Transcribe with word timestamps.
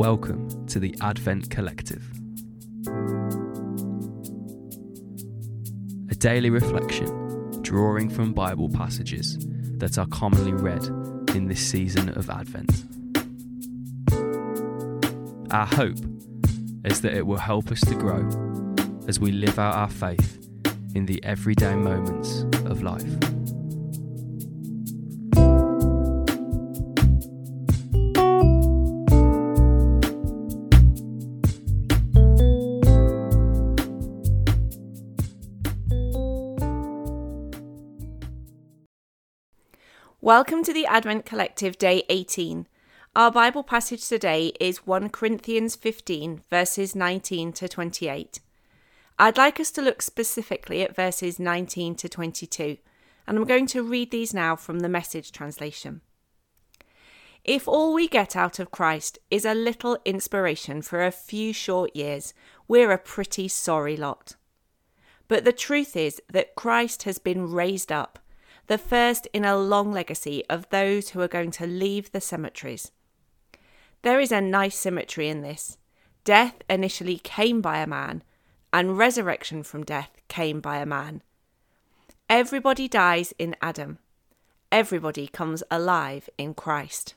Welcome 0.00 0.66
to 0.68 0.80
the 0.80 0.96
Advent 1.02 1.50
Collective. 1.50 2.02
A 6.10 6.14
daily 6.14 6.48
reflection 6.48 7.60
drawing 7.60 8.08
from 8.08 8.32
Bible 8.32 8.70
passages 8.70 9.36
that 9.76 9.98
are 9.98 10.06
commonly 10.06 10.54
read 10.54 10.86
in 11.36 11.48
this 11.48 11.60
season 11.60 12.08
of 12.16 12.30
Advent. 12.30 12.82
Our 15.52 15.66
hope 15.66 15.98
is 16.86 17.02
that 17.02 17.12
it 17.12 17.26
will 17.26 17.36
help 17.36 17.70
us 17.70 17.82
to 17.82 17.94
grow 17.94 18.26
as 19.06 19.20
we 19.20 19.32
live 19.32 19.58
out 19.58 19.74
our 19.74 19.90
faith 19.90 20.48
in 20.94 21.04
the 21.04 21.22
everyday 21.22 21.74
moments 21.74 22.46
of 22.64 22.82
life. 22.82 23.04
Welcome 40.30 40.62
to 40.62 40.72
the 40.72 40.86
Advent 40.86 41.26
Collective, 41.26 41.76
day 41.76 42.04
18. 42.08 42.68
Our 43.16 43.32
Bible 43.32 43.64
passage 43.64 44.08
today 44.08 44.52
is 44.60 44.86
1 44.86 45.08
Corinthians 45.08 45.74
15, 45.74 46.42
verses 46.48 46.94
19 46.94 47.52
to 47.54 47.68
28. 47.68 48.38
I'd 49.18 49.36
like 49.36 49.58
us 49.58 49.72
to 49.72 49.82
look 49.82 50.00
specifically 50.00 50.82
at 50.82 50.94
verses 50.94 51.40
19 51.40 51.96
to 51.96 52.08
22, 52.08 52.76
and 53.26 53.38
I'm 53.38 53.44
going 53.44 53.66
to 53.66 53.82
read 53.82 54.12
these 54.12 54.32
now 54.32 54.54
from 54.54 54.78
the 54.78 54.88
message 54.88 55.32
translation. 55.32 56.00
If 57.42 57.66
all 57.66 57.92
we 57.92 58.06
get 58.06 58.36
out 58.36 58.60
of 58.60 58.70
Christ 58.70 59.18
is 59.32 59.44
a 59.44 59.52
little 59.52 59.98
inspiration 60.04 60.80
for 60.80 61.04
a 61.04 61.10
few 61.10 61.52
short 61.52 61.96
years, 61.96 62.34
we're 62.68 62.92
a 62.92 62.98
pretty 62.98 63.48
sorry 63.48 63.96
lot. 63.96 64.36
But 65.26 65.44
the 65.44 65.52
truth 65.52 65.96
is 65.96 66.22
that 66.32 66.54
Christ 66.54 67.02
has 67.02 67.18
been 67.18 67.50
raised 67.50 67.90
up 67.90 68.20
the 68.70 68.78
first 68.78 69.26
in 69.32 69.44
a 69.44 69.56
long 69.56 69.90
legacy 69.90 70.44
of 70.48 70.68
those 70.68 71.08
who 71.08 71.20
are 71.20 71.26
going 71.26 71.50
to 71.50 71.66
leave 71.66 72.12
the 72.12 72.20
cemeteries. 72.20 72.92
There 74.02 74.20
is 74.20 74.30
a 74.30 74.40
nice 74.40 74.78
symmetry 74.78 75.28
in 75.28 75.40
this. 75.40 75.76
Death 76.22 76.62
initially 76.70 77.18
came 77.18 77.60
by 77.60 77.78
a 77.78 77.86
man, 77.88 78.22
and 78.72 78.96
resurrection 78.96 79.64
from 79.64 79.82
death 79.82 80.12
came 80.28 80.60
by 80.60 80.76
a 80.76 80.86
man. 80.86 81.20
Everybody 82.28 82.86
dies 82.86 83.34
in 83.40 83.56
Adam. 83.60 83.98
Everybody 84.70 85.26
comes 85.26 85.64
alive 85.68 86.30
in 86.38 86.54
Christ. 86.54 87.16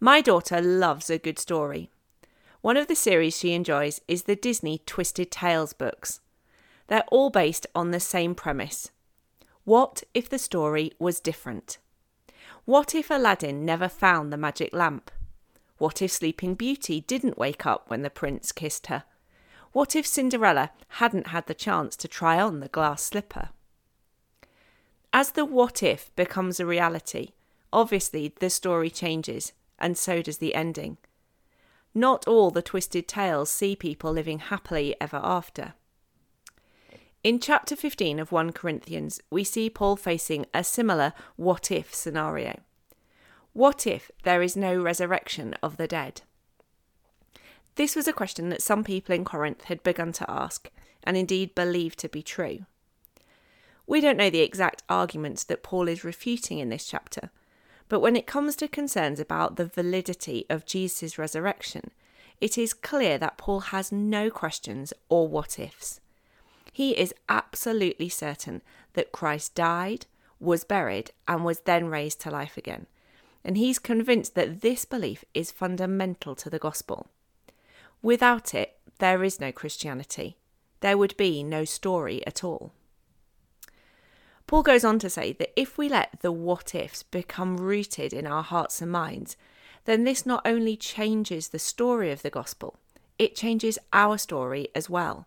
My 0.00 0.20
daughter 0.20 0.60
loves 0.60 1.08
a 1.10 1.16
good 1.16 1.38
story. 1.38 1.90
One 2.60 2.76
of 2.76 2.88
the 2.88 2.96
series 2.96 3.38
she 3.38 3.52
enjoys 3.52 4.00
is 4.08 4.24
the 4.24 4.34
Disney 4.34 4.78
Twisted 4.84 5.30
Tales 5.30 5.74
books. 5.74 6.18
They're 6.88 7.04
all 7.12 7.30
based 7.30 7.68
on 7.72 7.92
the 7.92 8.00
same 8.00 8.34
premise 8.34 8.90
what 9.70 10.02
if 10.14 10.28
the 10.28 10.36
story 10.36 10.90
was 10.98 11.20
different? 11.20 11.78
What 12.64 12.92
if 12.92 13.08
Aladdin 13.08 13.64
never 13.64 13.88
found 13.88 14.32
the 14.32 14.36
magic 14.36 14.74
lamp? 14.74 15.12
What 15.78 16.02
if 16.02 16.10
Sleeping 16.10 16.56
Beauty 16.56 17.02
didn't 17.02 17.38
wake 17.38 17.64
up 17.64 17.88
when 17.88 18.02
the 18.02 18.10
prince 18.10 18.50
kissed 18.50 18.88
her? 18.88 19.04
What 19.70 19.94
if 19.94 20.04
Cinderella 20.04 20.72
hadn't 20.98 21.28
had 21.28 21.46
the 21.46 21.54
chance 21.54 21.94
to 21.98 22.08
try 22.08 22.40
on 22.40 22.58
the 22.58 22.66
glass 22.66 23.00
slipper? 23.04 23.50
As 25.12 25.30
the 25.30 25.44
what 25.44 25.84
if 25.84 26.10
becomes 26.16 26.58
a 26.58 26.66
reality, 26.66 27.28
obviously 27.72 28.34
the 28.40 28.50
story 28.50 28.90
changes, 28.90 29.52
and 29.78 29.96
so 29.96 30.20
does 30.20 30.38
the 30.38 30.56
ending. 30.56 30.96
Not 31.94 32.26
all 32.26 32.50
the 32.50 32.60
twisted 32.60 33.06
tales 33.06 33.52
see 33.52 33.76
people 33.76 34.10
living 34.10 34.40
happily 34.40 34.96
ever 35.00 35.20
after. 35.22 35.74
In 37.22 37.38
chapter 37.38 37.76
15 37.76 38.18
of 38.18 38.32
1 38.32 38.52
Corinthians, 38.52 39.20
we 39.30 39.44
see 39.44 39.68
Paul 39.68 39.96
facing 39.96 40.46
a 40.54 40.64
similar 40.64 41.12
what 41.36 41.70
if 41.70 41.94
scenario. 41.94 42.60
What 43.52 43.86
if 43.86 44.10
there 44.22 44.40
is 44.40 44.56
no 44.56 44.74
resurrection 44.80 45.54
of 45.62 45.76
the 45.76 45.86
dead? 45.86 46.22
This 47.74 47.94
was 47.94 48.08
a 48.08 48.14
question 48.14 48.48
that 48.48 48.62
some 48.62 48.82
people 48.84 49.14
in 49.14 49.26
Corinth 49.26 49.64
had 49.64 49.82
begun 49.82 50.12
to 50.12 50.30
ask, 50.30 50.70
and 51.04 51.14
indeed 51.14 51.54
believed 51.54 51.98
to 51.98 52.08
be 52.08 52.22
true. 52.22 52.64
We 53.86 54.00
don't 54.00 54.16
know 54.16 54.30
the 54.30 54.40
exact 54.40 54.82
arguments 54.88 55.44
that 55.44 55.62
Paul 55.62 55.88
is 55.88 56.02
refuting 56.02 56.58
in 56.58 56.70
this 56.70 56.86
chapter, 56.86 57.30
but 57.90 58.00
when 58.00 58.16
it 58.16 58.26
comes 58.26 58.56
to 58.56 58.68
concerns 58.68 59.20
about 59.20 59.56
the 59.56 59.66
validity 59.66 60.46
of 60.48 60.64
Jesus' 60.64 61.18
resurrection, 61.18 61.90
it 62.40 62.56
is 62.56 62.72
clear 62.72 63.18
that 63.18 63.36
Paul 63.36 63.60
has 63.60 63.92
no 63.92 64.30
questions 64.30 64.94
or 65.10 65.28
what 65.28 65.58
ifs. 65.58 66.00
He 66.72 66.96
is 66.96 67.14
absolutely 67.28 68.08
certain 68.08 68.62
that 68.94 69.12
Christ 69.12 69.54
died, 69.54 70.06
was 70.38 70.64
buried, 70.64 71.12
and 71.26 71.44
was 71.44 71.60
then 71.60 71.86
raised 71.86 72.20
to 72.22 72.30
life 72.30 72.56
again. 72.56 72.86
And 73.44 73.56
he's 73.56 73.78
convinced 73.78 74.34
that 74.34 74.60
this 74.60 74.84
belief 74.84 75.24
is 75.34 75.50
fundamental 75.50 76.34
to 76.36 76.50
the 76.50 76.58
gospel. 76.58 77.08
Without 78.02 78.54
it, 78.54 78.78
there 78.98 79.24
is 79.24 79.40
no 79.40 79.52
Christianity. 79.52 80.36
There 80.80 80.98
would 80.98 81.16
be 81.16 81.42
no 81.42 81.64
story 81.64 82.26
at 82.26 82.44
all. 82.44 82.72
Paul 84.46 84.62
goes 84.62 84.84
on 84.84 84.98
to 84.98 85.10
say 85.10 85.32
that 85.34 85.58
if 85.58 85.78
we 85.78 85.88
let 85.88 86.20
the 86.22 86.32
what 86.32 86.74
ifs 86.74 87.02
become 87.02 87.56
rooted 87.56 88.12
in 88.12 88.26
our 88.26 88.42
hearts 88.42 88.82
and 88.82 88.90
minds, 88.90 89.36
then 89.84 90.04
this 90.04 90.26
not 90.26 90.42
only 90.44 90.76
changes 90.76 91.48
the 91.48 91.58
story 91.58 92.10
of 92.10 92.22
the 92.22 92.30
gospel, 92.30 92.76
it 93.18 93.36
changes 93.36 93.78
our 93.92 94.18
story 94.18 94.68
as 94.74 94.90
well. 94.90 95.26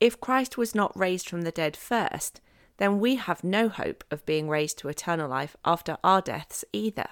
If 0.00 0.20
Christ 0.20 0.56
was 0.56 0.74
not 0.74 0.96
raised 0.98 1.28
from 1.28 1.42
the 1.42 1.50
dead 1.50 1.76
first, 1.76 2.40
then 2.78 2.98
we 2.98 3.16
have 3.16 3.44
no 3.44 3.68
hope 3.68 4.02
of 4.10 4.24
being 4.24 4.48
raised 4.48 4.78
to 4.78 4.88
eternal 4.88 5.28
life 5.28 5.54
after 5.64 5.98
our 6.02 6.22
deaths 6.22 6.64
either. 6.72 7.06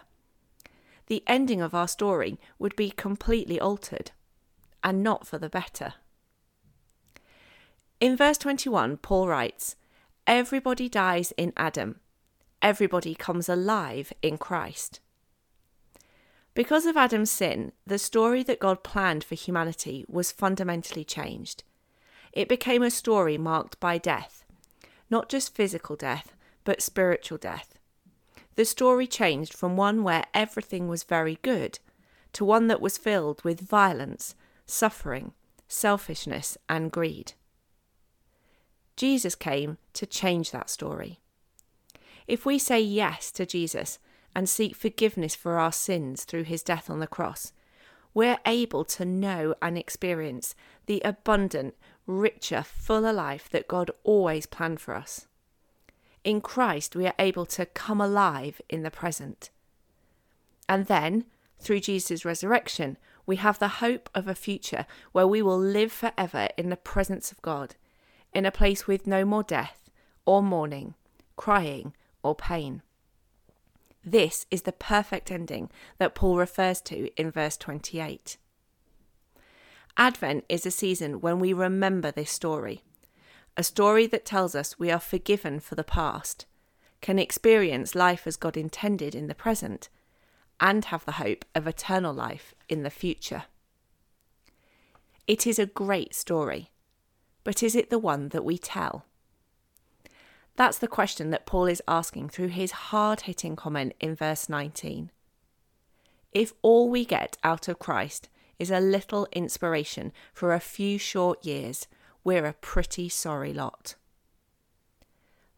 The 1.09 1.23
ending 1.27 1.61
of 1.61 1.75
our 1.75 1.87
story 1.89 2.41
would 2.59 2.75
be 2.75 2.91
completely 2.91 3.61
altered, 3.61 4.13
and 4.83 5.03
not 5.03 5.27
for 5.27 5.37
the 5.37 5.51
better. 5.51 5.95
In 8.01 8.17
verse 8.17 8.39
21, 8.39 8.97
Paul 8.99 9.29
writes, 9.29 9.77
Everybody 10.27 10.89
dies 10.89 11.33
in 11.37 11.53
Adam, 11.57 12.01
everybody 12.63 13.15
comes 13.15 13.49
alive 13.49 14.13
in 14.23 14.39
Christ. 14.39 15.01
Because 16.55 16.87
of 16.87 16.97
Adam's 16.97 17.31
sin, 17.31 17.73
the 17.87 17.99
story 17.99 18.43
that 18.43 18.59
God 18.59 18.83
planned 18.83 19.23
for 19.23 19.35
humanity 19.35 20.05
was 20.09 20.33
fundamentally 20.33 21.05
changed. 21.05 21.63
It 22.39 22.49
became 22.49 22.85
a 22.85 22.91
story 22.93 23.37
marked 23.37 23.81
by 23.81 23.99
death, 23.99 24.45
not 25.11 25.29
just 25.29 25.57
physical 25.57 25.97
death, 25.97 26.37
but 26.63 26.81
spiritual 26.81 27.37
death. 27.37 27.81
The 28.55 28.65
story 28.65 29.09
changed 29.09 29.53
from 29.53 29.77
one 29.77 30.05
where 30.05 30.23
everything 30.33 30.87
was 30.87 31.03
very 31.03 31.41
good 31.43 31.81
to 32.35 32.45
one 32.45 32.69
that 32.69 32.81
was 32.81 32.97
filled 32.97 33.43
with 33.43 33.61
violence, 33.61 34.37
suffering, 34.67 35.33
selfishness, 35.67 36.57
and 36.69 36.93
greed. 36.93 37.33
Jesus 38.95 39.35
came 39.35 39.79
to 39.95 40.07
change 40.07 40.53
that 40.53 40.71
story. 40.71 41.19
If 42.29 42.47
we 42.47 42.57
say 42.61 42.81
yes 42.81 43.33
to 43.33 43.47
Jesus 43.47 43.99
and 44.33 44.49
seek 44.49 44.77
forgiveness 44.77 45.35
for 45.35 45.59
our 45.59 45.73
sins 45.73 46.23
through 46.23 46.45
his 46.45 46.63
death 46.63 46.89
on 46.89 47.01
the 47.01 47.09
cross, 47.09 47.53
we're 48.15 48.39
able 48.47 48.85
to 48.85 49.05
know 49.05 49.57
and 49.61 49.77
experience 49.77 50.55
the 50.87 51.03
abundant, 51.05 51.75
richer, 52.09 52.63
fuller 52.63 53.13
life 53.13 53.49
that 53.51 53.69
God 53.69 53.93
always 54.03 54.47
planned 54.47 54.81
for 54.81 54.97
us. 54.97 55.29
In 56.25 56.41
Christ, 56.41 56.97
we 56.97 57.07
are 57.07 57.15
able 57.19 57.47
to 57.47 57.67
come 57.67 58.01
alive 58.01 58.61
in 58.69 58.83
the 58.83 58.91
present. 58.91 59.51
And 60.69 60.87
then, 60.87 61.27
through 61.61 61.81
Jesus' 61.81 62.25
resurrection, 62.25 62.97
we 63.27 63.37
have 63.37 63.59
the 63.59 63.69
hope 63.69 64.09
of 64.15 64.27
a 64.27 64.35
future 64.35 64.87
where 65.13 65.27
we 65.27 65.43
will 65.43 65.59
live 65.59 65.93
forever 65.93 66.49
in 66.57 66.71
the 66.71 66.77
presence 66.77 67.31
of 67.31 67.43
God, 67.43 67.77
in 68.33 68.47
a 68.47 68.51
place 68.51 68.87
with 68.87 69.07
no 69.07 69.25
more 69.25 69.43
death, 69.43 69.91
or 70.25 70.43
mourning, 70.43 70.95
crying, 71.37 71.95
or 72.23 72.35
pain. 72.35 72.83
This 74.05 74.47
is 74.51 74.63
the 74.63 74.73
perfect 74.73 75.31
ending 75.31 75.71
that 75.99 76.15
Paul 76.15 76.37
refers 76.37 76.81
to 76.83 77.11
in 77.21 77.31
verse 77.31 77.57
28. 77.57 78.39
Advent 80.01 80.45
is 80.49 80.65
a 80.65 80.71
season 80.71 81.21
when 81.21 81.41
we 81.41 81.53
remember 81.53 82.13
this 82.13 82.31
story, 82.31 82.85
a 83.57 83.65
story 83.65 84.07
that 84.07 84.25
tells 84.25 84.55
us 84.55 84.79
we 84.79 84.93
are 84.93 85.01
forgiven 85.01 85.59
for 85.59 85.75
the 85.75 85.83
past, 85.83 86.47
can 87.01 87.19
experience 87.19 87.97
life 87.97 88.25
as 88.25 88.37
God 88.37 88.57
intended 88.57 89.17
in 89.17 89.27
the 89.27 89.35
present, 89.35 89.89
and 90.61 90.85
have 90.87 91.05
the 91.05 91.13
hope 91.13 91.45
of 91.53 91.67
eternal 91.67 92.15
life 92.15 92.55
in 92.69 92.85
the 92.85 92.91
future. 92.91 93.45
It 95.27 95.49
is 95.49 95.59
a 95.59 95.67
great 95.67 96.15
story, 96.15 96.71
but 97.43 97.61
is 97.61 97.75
it 97.75 97.91
the 97.91 97.99
one 97.99 98.29
that 98.29 98.45
we 98.45 98.57
tell? 98.57 99.05
That's 100.55 100.79
the 100.79 100.87
question 100.87 101.31
that 101.31 101.47
Paul 101.47 101.67
is 101.67 101.83
asking 101.89 102.29
through 102.29 102.49
his 102.49 102.71
hard 102.71 103.23
hitting 103.23 103.57
comment 103.57 103.95
in 103.99 104.15
verse 104.15 104.49
19. 104.49 105.11
if 106.33 106.53
all 106.63 106.89
we 106.89 107.05
get 107.05 107.37
out 107.43 107.69
of 107.69 107.79
Christ 107.79 108.29
is 108.59 108.71
a 108.71 108.81
little 108.81 109.29
inspiration 109.33 110.13
for 110.33 110.53
a 110.53 110.61
few 110.61 110.99
short 110.99 111.45
years, 111.45 111.87
we're 112.25 112.47
a 112.47 112.55
pretty 112.55 113.09
sorry 113.09 113.53
lot. 113.53 113.95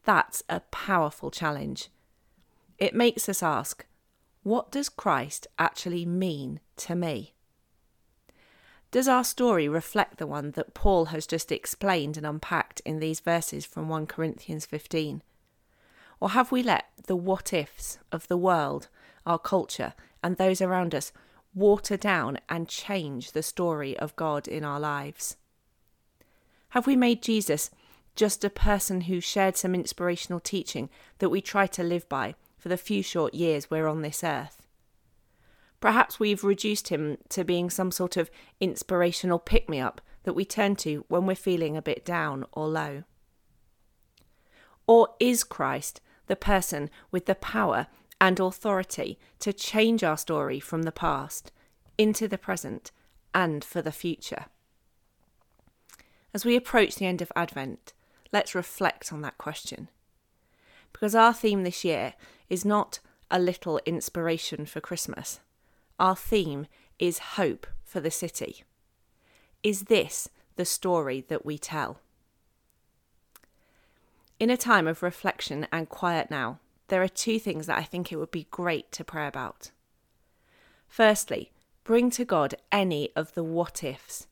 That's 0.05 0.43
a 0.49 0.61
powerful 0.61 1.31
challenge. 1.31 1.89
It 2.79 2.95
makes 2.95 3.29
us 3.29 3.43
ask, 3.43 3.87
what 4.43 4.71
does 4.71 4.89
Christ 4.89 5.47
actually 5.59 6.07
mean 6.07 6.61
to 6.77 6.95
me? 6.95 7.35
Does 8.91 9.07
our 9.07 9.23
story 9.23 9.69
reflect 9.69 10.19
the 10.19 10.27
one 10.27 10.53
that 10.53 10.75
Paul 10.75 11.07
has 11.07 11.27
just 11.27 11.53
explained 11.53 12.17
and 12.17 12.27
unpacked 12.27 12.81
in 12.85 12.99
these 12.99 13.21
verses 13.21 13.65
from 13.65 13.89
1 13.89 14.07
Corinthians 14.07 14.67
15? 14.67 15.23
Or 16.19 16.31
have 16.31 16.51
we 16.51 16.63
let 16.63 16.87
the 17.07 17.15
what 17.15 17.53
ifs 17.53 17.99
of 18.11 18.27
the 18.29 18.37
world, 18.37 18.89
our 19.25 19.39
culture, 19.39 19.95
and 20.23 20.37
those 20.37 20.61
around 20.61 20.95
us 20.95 21.13
water 21.55 21.97
down 21.97 22.39
and 22.49 22.69
change 22.69 23.33
the 23.33 23.43
story 23.43 23.99
of 23.99 24.17
God 24.17 24.47
in 24.47 24.65
our 24.65 24.81
lives? 24.81 25.37
Have 26.71 26.87
we 26.87 26.97
made 26.97 27.23
Jesus 27.23 27.71
just 28.15 28.45
a 28.45 28.51
person 28.51 29.03
who 29.03 29.21
shared 29.21 29.57
some 29.57 29.75
inspirational 29.75 30.41
teaching 30.41 30.89
that 31.19 31.31
we 31.31 31.41
try 31.41 31.67
to 31.67 31.83
live 31.83 32.09
by 32.09 32.35
for 32.59 32.69
the 32.69 32.77
few 32.77 33.03
short 33.03 33.35
years 33.35 33.71
we're 33.71 33.89
on 33.89 34.03
this 34.03 34.23
earth? 34.23 34.67
Perhaps 35.81 36.21
we've 36.21 36.45
reduced 36.45 36.89
him 36.89 37.17
to 37.31 37.43
being 37.43 37.71
some 37.71 37.91
sort 37.91 38.17
of 38.17 38.31
inspirational 38.61 39.39
pick 39.39 39.69
me 39.69 39.81
up 39.81 40.01
that 40.25 40.35
we 40.35 40.45
turn 40.45 40.77
to 40.77 41.05
when 41.09 41.27
we're 41.27 41.35
feeling 41.35 41.77
a 41.77 41.83
bit 41.83 42.05
down 42.05 42.45
or 42.53 42.69
low. 42.69 43.03
Or 44.87 45.09
is 45.19 45.43
Christ 45.43 46.01
the 46.27 46.37
person 46.37 46.91
with 47.11 47.27
the 47.27 47.35
power 47.35 47.87
and 48.21 48.39
authority 48.39 49.19
to 49.39 49.53
change 49.53 50.05
our 50.05 50.17
story 50.17 50.61
from 50.61 50.83
the 50.83 50.93
past 50.93 51.53
into 51.97 52.29
the 52.29 52.39
present 52.39 52.93
and 53.35 53.65
for 53.65 53.81
the 53.81 53.93
future? 53.93 54.47
As 56.33 56.45
we 56.45 56.57
approach 56.57 56.97
the 56.97 57.07
end 57.07 57.23
of 57.23 57.33
Advent, 57.35 57.93
let's 58.33 58.55
reflect 58.55 59.13
on 59.13 59.23
that 59.23 59.39
question. 59.39 59.89
Because 60.93 61.15
our 61.15 61.33
theme 61.33 61.65
this 61.65 61.85
year 61.85 62.15
is 62.49 62.65
not 62.65 63.01
a 63.31 63.39
little 63.39 63.81
inspiration 63.87 64.67
for 64.67 64.81
Christmas. 64.81 65.41
Our 65.99 66.17
theme 66.17 66.67
is 66.99 67.19
hope 67.19 67.67
for 67.85 68.01
the 68.01 68.11
city. 68.11 68.65
Is 69.63 69.85
this 69.85 70.29
the 70.57 70.65
story 70.65 71.25
that 71.29 71.45
we 71.45 71.59
tell? 71.59 72.01
In 74.39 74.51
a 74.51 74.57
time 74.57 74.87
of 74.87 75.03
reflection 75.03 75.67
and 75.71 75.89
quiet 75.89 76.31
now, 76.31 76.59
there 76.91 77.03
are 77.03 77.09
two 77.09 77.39
things 77.39 77.67
that 77.67 77.79
I 77.79 77.83
think 77.83 78.13
it 78.13 78.17
would 78.17 78.31
be 78.31 78.49
great 78.51 78.93
to 78.93 79.05
pray 79.05 79.27
about. 79.27 79.71
Firstly, 80.89 81.53
bring 81.85 82.11
to 82.11 82.25
God 82.25 82.55
any 82.71 83.11
of 83.17 83.33
the 83.35 83.45
what 83.45 83.83
ifs, 83.83 84.27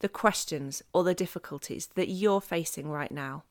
the 0.00 0.08
questions 0.08 0.82
or 0.92 1.04
the 1.04 1.14
difficulties 1.14 1.88
that 1.94 2.08
you're 2.08 2.40
facing 2.40 2.88
right 2.88 3.12
now. 3.12 3.44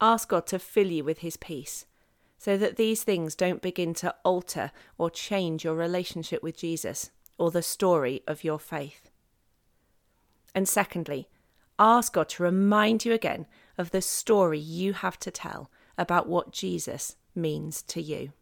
Ask 0.00 0.28
God 0.28 0.46
to 0.48 0.58
fill 0.58 0.88
you 0.88 1.04
with 1.04 1.18
His 1.18 1.36
peace 1.36 1.86
so 2.38 2.56
that 2.56 2.76
these 2.76 3.02
things 3.04 3.34
don't 3.34 3.62
begin 3.62 3.94
to 3.94 4.14
alter 4.24 4.70
or 4.98 5.10
change 5.10 5.64
your 5.64 5.74
relationship 5.74 6.42
with 6.42 6.56
Jesus 6.56 7.10
or 7.38 7.50
the 7.50 7.62
story 7.62 8.22
of 8.26 8.44
your 8.44 8.58
faith. 8.58 9.10
And 10.54 10.68
secondly, 10.68 11.28
ask 11.78 12.12
God 12.14 12.28
to 12.30 12.42
remind 12.42 13.04
you 13.04 13.12
again 13.12 13.46
of 13.76 13.90
the 13.90 14.02
story 14.02 14.58
you 14.58 14.92
have 14.92 15.18
to 15.20 15.30
tell 15.30 15.70
about 15.98 16.28
what 16.28 16.52
Jesus 16.52 17.16
means 17.34 17.82
to 17.82 18.00
you. 18.00 18.32